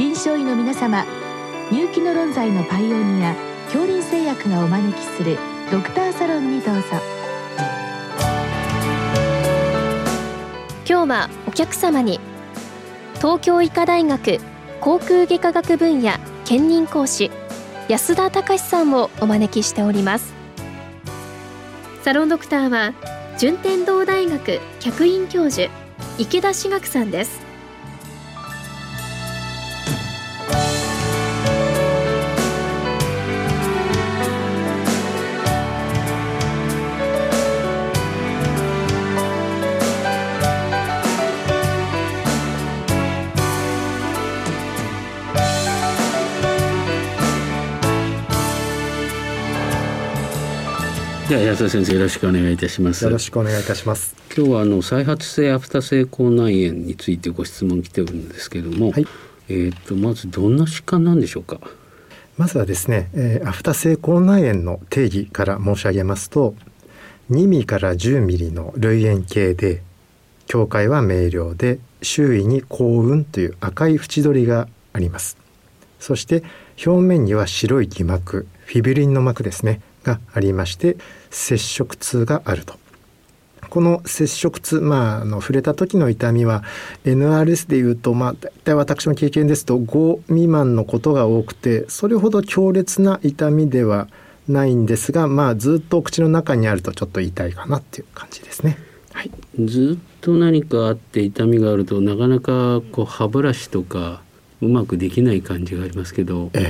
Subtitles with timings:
[0.00, 1.04] 臨床医の皆様
[1.70, 3.34] 入気の論剤のパイオニア
[3.66, 5.36] 恐林製薬がお招きする
[5.70, 6.82] ドクターサロンにどうぞ。
[10.88, 12.18] 今日はお客様に
[13.16, 14.38] 東京医科大学
[14.80, 16.12] 航空外科学分野
[16.46, 17.30] 兼任講師
[17.88, 20.32] 安田隆さんをお招きしております。
[22.00, 22.94] サロンドクターは
[23.36, 25.70] 順天堂大学客員教授
[26.16, 27.49] 池田志学さんです。
[51.30, 53.04] では安田先生よろしくお願いいたします。
[53.04, 54.16] よろしくお願いいたします。
[54.36, 59.06] 今日はあの再発性アフタ性口内炎についてご質問来ておるんですけれども、はい、
[59.48, 61.60] えっ、とまずどんな疾患なんでしょうか？
[62.36, 66.56] まずはですね、えー、アフタ性口内炎の定義から申し上げますと
[67.30, 69.82] 2ミリから10ミリの類炎系で
[70.48, 75.36] 境界は明瞭で周囲に幸運という赤い縁取りがあります。
[76.00, 76.42] そして
[76.84, 80.96] 表面には白い偽膜フィブリンの膜ですねがありまして
[81.30, 82.78] 接触痛があると。
[83.68, 86.64] この接触痛、まあ、あの触れた時の痛みは
[87.04, 94.08] NRS でいうと、まあ、大体私の経験ですと5未満のことが多くてそれほど強烈な痛みでは
[94.48, 98.76] ないんですが、まあ、ずっと口の中にあるとちょっと痛いかなっていう感じですね。
[99.12, 99.30] はい、
[99.64, 104.22] ずっと何かあって痛みがあるとなかなかこう歯ブラシとか
[104.60, 106.62] うまくできない感じがありますけど、ええ、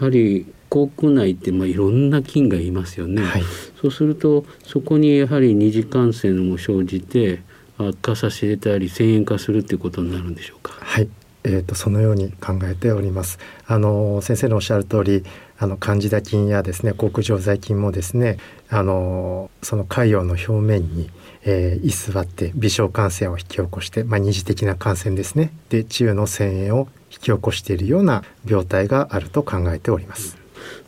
[0.00, 3.42] やはり口腔内ってまあいろんな菌がいますよね、はい、
[3.80, 7.40] そうするとそこにやはり二次感染も生じて
[7.78, 10.72] 悪化させたり遷延化するっていうことになるんでしょうか？
[10.80, 11.08] はい
[11.44, 13.38] えーと、そのように考えております。
[13.68, 15.24] あの先生のおっしゃる通り
[15.58, 18.38] あのカンジダ菌やですね口腔常在菌もですね
[18.68, 21.08] あのその潰瘍の表面に、
[21.44, 30.36] えー、居座って微小感染を引き起こして、まあ、二次的な感染ですねで治癒の遷延を引き起こしているような病態があると考えております。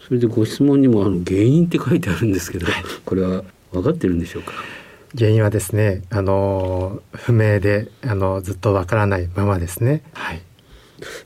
[0.06, 2.66] それでご質問にもあの原因って書いてあるんですけど、
[3.04, 4.52] これは分かってるんでしょうか？
[5.16, 10.02] 原因はですねあの不明であのずっとわからないままですね。
[10.12, 10.42] はい。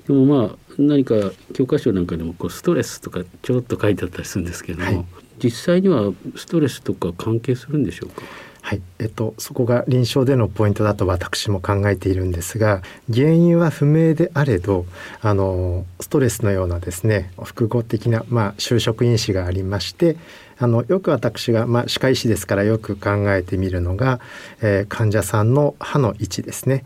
[0.06, 1.14] でもまあ何か
[1.54, 5.06] 教科書なんかでもこうストレスとかちょろっと書いてあったりするんですけども、はい、
[5.42, 8.22] 実際にはストレスとか関係するんでしょうか？
[8.64, 12.80] はい、えっと、そこが臨床でのポイントだと私も考えているんですが
[13.12, 14.86] 原因は不明であれど
[15.20, 20.16] あのストレスのようなですね複合的な、まあ、就職因子がありまして
[20.58, 24.20] あのよく私が、まあ、歯科医師ですからよく考えてみるのが、
[24.60, 26.84] えー、患者さんの歯の位置ですね。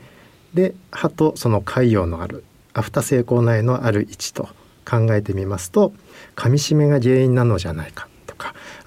[0.54, 4.48] で歯とその潰瘍のあるアフタ性口内のある位置と
[4.88, 5.92] 考えてみますと
[6.36, 8.08] 噛み締めが原因なのじゃないか。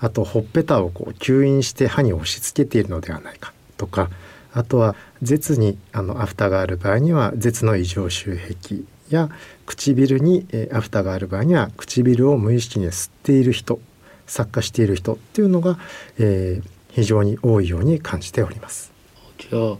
[0.01, 4.09] あとほっぺたをこう吸引して歯に押し付けているのではないかとか
[4.53, 9.29] あとは舌にあのアフタがある場合には舌の異常周壁や
[9.65, 13.79] 唇に、えアフタがある場合には唇を無意識に吸っている人
[14.27, 15.79] 作家している人っていうのが、
[16.19, 18.91] えー、非常に多いように感じております。
[19.39, 19.77] じゃああ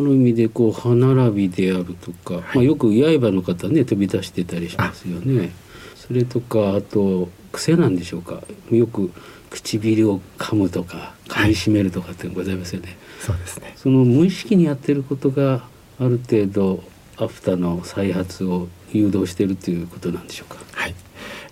[0.00, 5.50] る意味でこう歯並びであるとか、はい、まあ、よく刃の方ね飛び出してたりしますよね。
[5.96, 8.42] それとかあと癖なんでしょうか？
[8.70, 9.10] よく
[9.52, 13.74] 唇を噛むとか噛みしめるとかってございますよね、はい、そうですね。
[13.76, 15.64] その無意識にやってることが
[16.00, 16.82] ある程度
[17.18, 20.58] アフタの再発を誘導しているということなんでしょうか？
[20.72, 20.94] はい。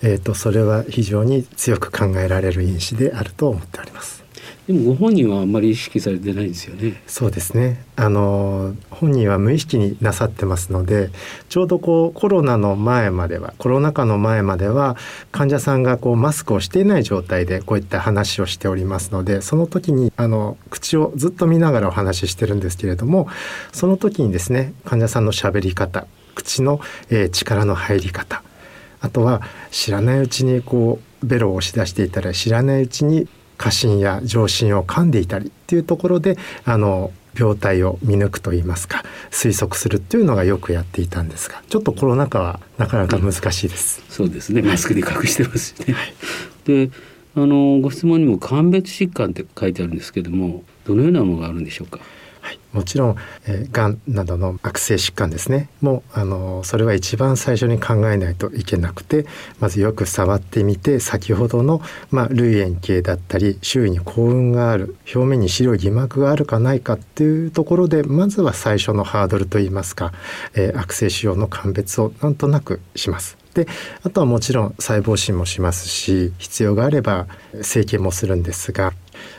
[0.02, 4.19] えーとそれは非常に強く考えられる因子であると思っております
[4.66, 7.02] でもご本人はあんまり意識されてないんですよね。
[7.06, 7.84] そうですね。
[7.96, 11.10] あの本人は無意識になさってますので、
[11.48, 14.96] ちょうどこうコロナの前までは、コロナ禍の前までは
[15.32, 23.28] 患者さんがこうマスクをしていない状態でこういった話をしておりますので、その時にあの口をずっと見ながらお話ししてるんですけれども、
[23.72, 26.80] その時にですね、患者さんの喋り方、口の、
[27.10, 28.42] えー、力の入り方、
[29.00, 33.26] あとは知らないうちにこうベロを押し出していたら知らないうちに
[33.60, 44.00] 過信や上心を噛んでいたりっていうところであの病態を見抜くといいますか推測するっていうのがよくやっていたんですがちょっとコロナ禍はなかなか難しいです。
[44.00, 45.92] うん、そうですねマスクで隠してますね。
[45.92, 46.14] はい、
[46.64, 46.90] で
[47.36, 52.00] あのご質問にも鑑別疾患って書いてあるんですけどもどのようなものがあるんでしょうか？
[52.72, 59.26] もちろん、えー、がんなどの悪性疾患ですねもうあのそれは一番最初に考えないといけなくて
[59.58, 61.80] まずよく触ってみて先ほどの、
[62.10, 70.12] まあ、類円形だったり周囲に幸運がある表面に白い偽膜があるかないかっていうところでまずは最初のハードルといいますか、
[70.54, 73.39] えー、悪性腫瘍の鑑別をなんとなくします。
[73.54, 73.66] で
[74.02, 77.26] あとはもちろん細胞診もしますし必要があれば
[77.62, 78.92] 整形もするんですが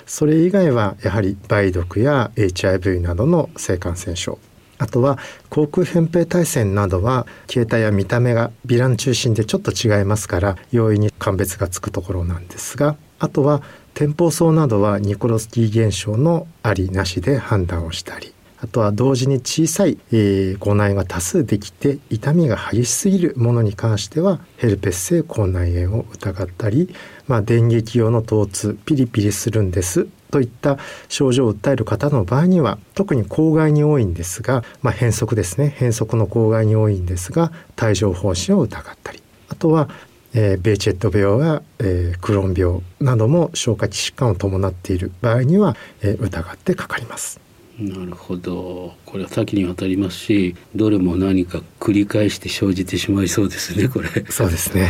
[0.05, 4.37] それ以外はやはり梅毒や HIV などの性感染症
[4.77, 5.19] あとは
[5.49, 13.61] 口腔扁平体線などは形態や見た目がヴィラン中心でちょっと違いますから容易に鑑別がつくところなんですがあとは
[13.93, 26.93] 天保層などはニコロスキー現象のありなしで判断をしたりあとは同時に小さい、えー、口内炎が多数できて痛みが激しすぎるものに関してはヘルペス性口内炎を疑ったり、
[27.27, 30.77] まあ、電撃用の疼痛ピリピリするんですといった
[31.09, 39.89] 症状を訴える方の場合には特に口外に多いんですが、まあ、変則ですね変則の口外に多いんですが帯状疱疹を疑ったりあとは
[40.33, 47.50] えー、ベイチェット病や、えー、クローン病なども消化器疾患を伴っている場合には、えー、疑ってかかります。
[47.79, 48.93] なるほど。
[49.05, 54.09] これは多岐にわたりますしどれも何か繰り返して生じてしまいそうですねこれ。
[54.29, 54.89] そうですね、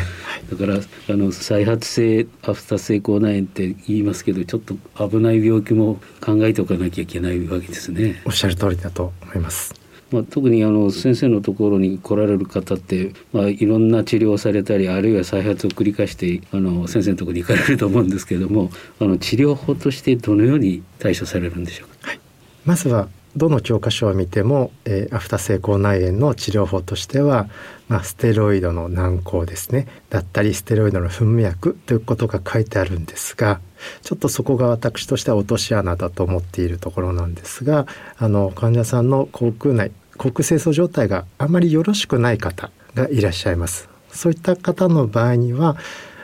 [0.49, 4.75] だからあの再発性アフター性口内炎って言いますけどちょっと
[5.09, 8.21] 危ない病気も考えておかなきゃいけないわけですね。
[8.25, 9.73] おっしゃる通りだと思います。
[10.11, 18.69] まあ、特にあの先生のところに来られる方って、まあ、いろんな治療をされたりあるいは再発を繰り返してあの先生のところに行かれると思うんですけれども
[18.99, 22.20] あの治療法としてどのように対処されるんでしょうか、はい
[22.65, 27.47] まずはどの教科書を見ても、えー、アフタ性口内炎の治療法としては、
[27.87, 33.61] まあ、ステロイドの軟膏ですねだったりステロイドの噴薬ということが書いてあるんですが
[34.01, 37.87] ちょっとそこが私としては落とし穴だと思っているところなんですが
[38.17, 43.89] あの患者さんの口腔内口腔清掃状態があまりよろしくない方がいらっしゃいます。
[44.11, 45.77] そういった方の場合には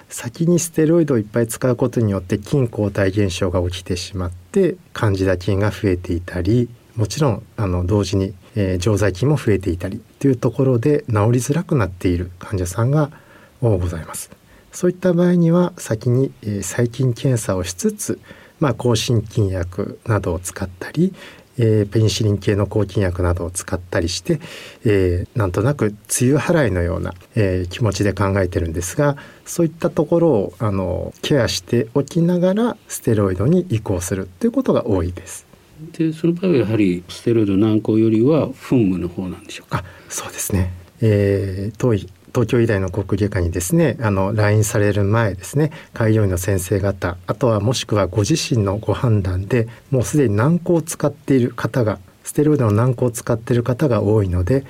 [0.10, 4.47] 先にステロイドをいっぱい使うことによって筋抗体現象が起きてしまって
[4.94, 13.12] カンジダ菌が増えていたりもちろんあの同時に、えー、常在菌も増えていたりというところで治りづらくなっている患者さんが
[13.62, 14.32] 多ございます。
[14.72, 18.20] そういった場合には先に、えー、細菌検査をしつつ、
[18.60, 21.14] まあ、抗真菌薬などを使ったり、
[21.60, 24.40] えー、ペニシリン系の抗菌薬などを使ったりして、
[24.86, 25.96] えー、なんとなく梅
[26.32, 35.48] 雨払いのような、えー、気持ちで考えてるんですがそういったところをあのケアしておきながらステロイドに移行するということが多いです。
[35.98, 39.84] でその場合はやはりステロイド軟膏よりは噴霧の方なんでしょうか？
[40.10, 40.72] そうですね。
[41.02, 41.94] えー、当
[42.38, 54.66] 東京医大の口腔外科にですねあの来院される前ですね開業医の先生方あとはもしくはご自身のご判断でもうすでに軟膏を使っている方がステロイドの軟膏を使っている方が多いので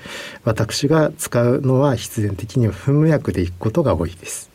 [0.46, 4.50] 私が使うのは必然的に噴霧薬でいくことが多いです。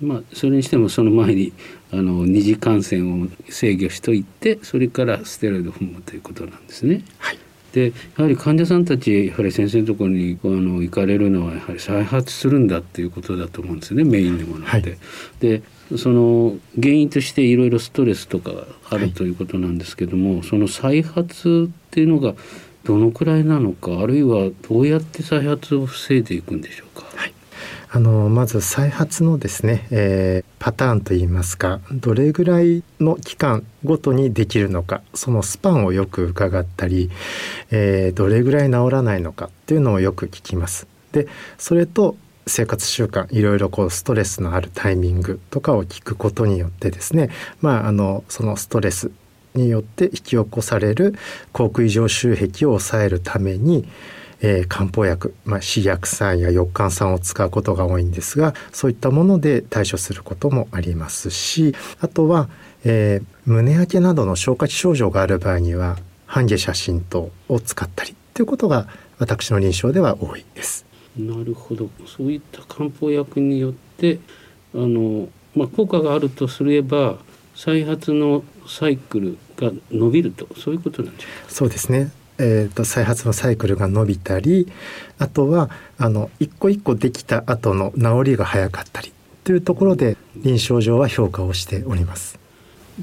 [0.00, 1.52] まあ、それにしてもその前に
[1.92, 7.04] あの二次感染を制御しといてそれからステロイド踏むということなんですね。
[7.18, 7.38] はい
[7.76, 14.70] でやはり患者さんたちやはり先生のところにあの行かれるのはやはり再発するんだっていうことだと思うんですよねメインのものって。
[14.70, 14.98] はい、
[15.40, 15.62] で
[15.98, 18.52] その原因としていろいろストレスとか
[18.88, 22.34] あるということなんですけども、はい、その再発っていうのが
[22.84, 27.06] どのくらいなのかあるいはどうやって再発を防いでいくんでしょうか？
[27.14, 27.32] はい
[27.90, 37.08] あのまず再発のですね、えー、パターンといいますかどれぐらいの期間ごとにできるのかそのスパンをよく伺ったり、
[37.70, 40.88] えー、どれぐらい治らないのかっていうのをよく聞きます。
[41.12, 42.16] でそれと
[42.48, 47.30] 生活習慣いろいろこうストレスのあるタイミングとかを聞くことによってですね
[47.60, 49.12] まああのそのストレス
[49.54, 51.14] によって引き起こされる
[51.52, 53.86] 口腔異常周壁を抑えるために
[54.42, 62.48] えー、漢方薬、まあ、死薬酸や翼寒酸を使うことが多いんですがそういったもので対処することもありますしあとは、
[62.84, 68.88] えー、胸焼けなどの消化器症状がある場合には半下写真等を使ったりということが
[69.18, 70.84] 私の臨床では多いです。
[71.16, 71.88] なるほど。
[72.06, 74.18] そういった漢方薬によって
[74.74, 77.16] あの、まあ、効果があるとすれば
[77.54, 81.50] 再発のサイクルが伸びるとそういうことなんでしょうか？
[81.54, 84.70] そうですねえーと、再発のサイクルが伸びたり
[85.18, 89.12] あとはあの一個一個できた後の治りが早かったり
[89.44, 92.38] というところで臨床上は評価をしております。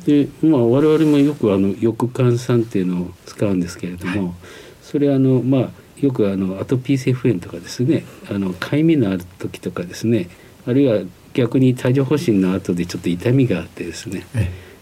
[0.06, 4.34] でまあ我々もよくあの翼換酸っていうのを使うんですけれども、はい、
[4.82, 10.30] それあのまあよくあのアトピー性皮膚炎とかですねあのかゆみのある時とかですね
[10.68, 14.25] あるいは逆に帯状疱疹の後でちょっと痛みがあってですね、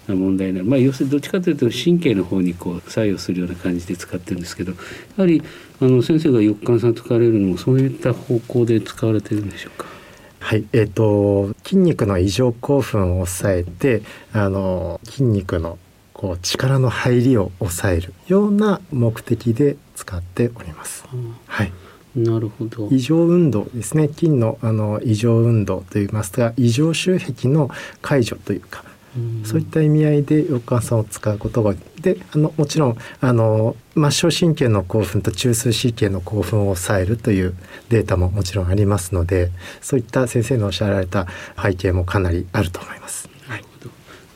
[0.07, 4.77] な問題になる、まあ、要するにどっちかというと神経の方にこう作用するような感じで使ってるんですけどや
[5.17, 5.41] はり
[5.79, 9.85] あの先生が翼患さんと使われるのもそういった方向で使われてるんでしょうか？
[10.39, 14.01] はい、えーと、筋肉の異常興奮を抑えて
[14.33, 15.77] あの筋肉の
[16.13, 21.05] こう力の入りを抑えるような目的で使っております。
[21.13, 21.71] うん、はい。
[22.15, 22.89] なるほど。
[22.91, 24.07] 異常運動ですね。
[24.07, 27.69] 筋のあの異常運動といいますか異常周壁の
[28.01, 28.83] 解除というか
[29.43, 37.53] そういった意味合いで翼管さんを使うことがであのもちろんあの末梢神経の興奮と中枢神経の興奮を抑えるという
[37.89, 39.51] データももちろんありますので
[39.81, 41.27] そういった先生のおっしゃられた
[41.61, 43.29] 背景もかなりあると思います。
[43.47, 43.63] はい、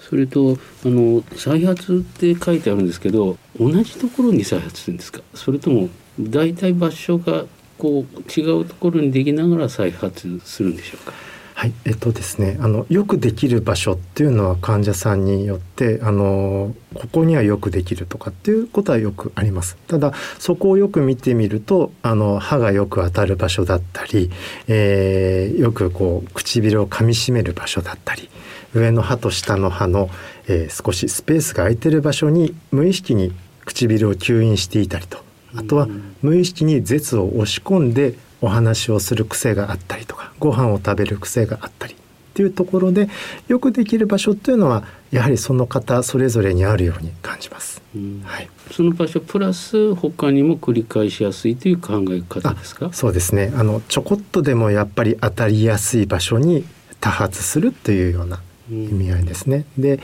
[0.02, 5.22] それとあの再発って書いてあるんですけど同じところに再発するんですか？
[5.34, 5.90] それとも
[6.20, 7.46] 大体場所が
[7.78, 11.14] こう違うところにできながら再発するんでしょうか？
[11.58, 19.78] はい、えっとですね、あのよくできる場所っていうのは患者さんによってあのここにはよくできるとかっていうことはよくあります。
[19.88, 24.30] ただそこをよく見てみるとあの歯がよく当たる場所だったり、
[24.68, 28.30] えー、よくこう唇を噛みしめる場所だったり、
[28.74, 30.10] 上の歯と下の歯の、
[30.50, 33.32] えー、少しスペースが空いてる場所に無意識に
[33.64, 35.20] 唇を吸引していたりと、
[35.56, 35.88] あとは
[36.22, 41.98] 無意識に舌を押し込んでお話をする癖があったりとかご飯を食べる癖があったりっ
[42.36, 43.10] ていうところで
[43.48, 47.82] よくできる場所っていうのはやはりその方それぞれにあるように感じます。
[48.24, 52.90] はい、その場所プラス他にも繰り返しやすいという考え方ですか？
[52.94, 53.52] そうですね。
[53.56, 56.66] あのちょこっとでもやっぱり当たりやすい場所に
[57.00, 59.66] 多発するというような意味合いですね。
[59.78, 60.00] で、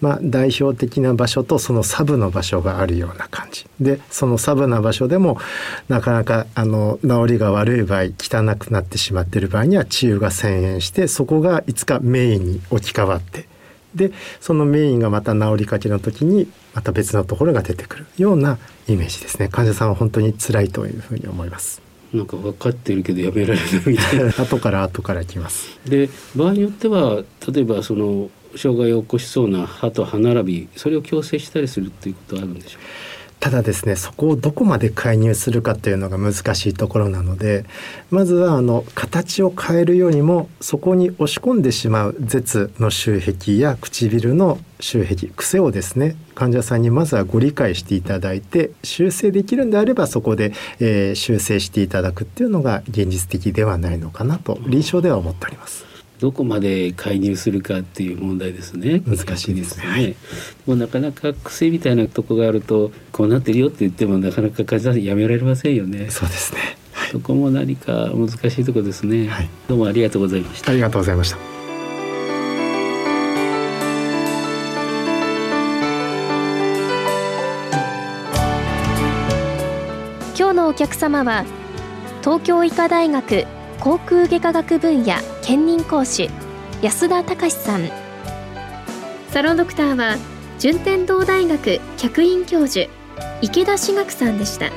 [0.00, 5.38] まあ、代表的な場所とそのサブの場所があるような感じでそのサブな場所でも
[5.88, 13.48] なかなかあの治りが悪い場合汚くなってしまってる場合には治癒が遷延してそこがいつかメインに置き換わって
[13.94, 21.85] でそのメインがまた治りかけの時にまた別のところが出てくるようなイメージですね患者さんは本当に辛いというふうに思います。
[22.12, 24.30] なんか分かってるけどやめられないみたいな。
[24.42, 25.78] 後から後からきます。
[25.86, 27.22] で場合によっては
[27.52, 32.86] 例えばその障害を起こしそうな歯と歯並びそれを矯正したりするっていうことはあるんでしょうか？
[33.46, 37.64] ただですねそこをどこまで介入するかっていうのが難しいところなので
[38.10, 55.95] まずはあの形を変えるよりもそこに押し込んでしまう舌の周壁や唇の周壁癖をですね患者さんにまずはご理解していただいて修正できるんであればそこで、えー、修正していただくっていうのが現実的ではないのかなと臨床では思っております。
[56.18, 59.02] どこまで介入するかっていう問題ですね。
[59.06, 60.16] 難しいですね、はい、
[60.66, 66.10] もうなかなか癖みたいなとこがあるとこうなってるよって言ってもなかなか患者さんやめられませんよね。
[66.10, 66.60] そうですね、
[66.92, 70.72] はい、そこも何か難しいとこですね、はい、どうもありがとうございました。
[70.72, 71.38] ありがとうございました。
[80.38, 81.44] 今日のお客様は
[82.20, 83.44] 東京医科大学
[83.80, 86.28] 航空外科学分野兼任講師
[86.82, 87.88] 安田隆さん。
[89.30, 90.16] サロンドクターは
[90.58, 92.90] 順天堂大学客員教授
[93.42, 94.72] 池田志学さんでした。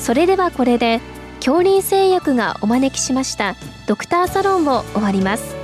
[0.00, 1.00] それではこれで
[1.36, 3.54] 恐林製薬がお招きしました
[3.86, 5.55] ドクターサロンを終わります。